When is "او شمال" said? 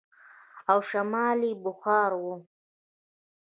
0.71-1.39